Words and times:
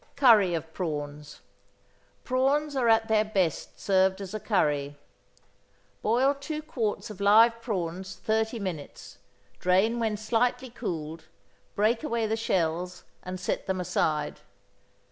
=Curry 0.15 0.55
of 0.55 0.73
Prawns.= 0.73 1.41
Prawns 2.23 2.75
are 2.75 2.89
at 2.89 3.07
their 3.07 3.23
best 3.23 3.79
served 3.79 4.19
as 4.19 4.33
a 4.33 4.39
curry. 4.39 4.97
Boil 6.01 6.33
two 6.33 6.63
quarts 6.63 7.11
of 7.11 7.21
live 7.21 7.61
prawns 7.61 8.15
thirty 8.15 8.57
minutes, 8.57 9.19
drain 9.59 9.99
when 9.99 10.17
slightly 10.17 10.71
cooled, 10.71 11.25
break 11.75 12.03
away 12.03 12.25
the 12.25 12.35
shells, 12.35 13.03
and 13.21 13.39
set 13.39 13.67
them 13.67 13.79
aside. 13.79 14.39